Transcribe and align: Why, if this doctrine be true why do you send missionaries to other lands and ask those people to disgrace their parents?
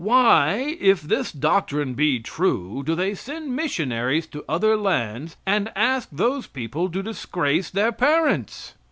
Why, 0.03 0.77
if 0.81 1.03
this 1.03 1.31
doctrine 1.31 1.93
be 1.93 2.19
true 2.21 2.83
why 2.83 2.95
do 2.95 2.95
you 3.03 3.13
send 3.13 3.55
missionaries 3.55 4.25
to 4.33 4.43
other 4.49 4.75
lands 4.75 5.37
and 5.45 5.71
ask 5.75 6.09
those 6.11 6.47
people 6.47 6.89
to 6.89 7.03
disgrace 7.03 7.69
their 7.69 7.91
parents? 7.91 8.73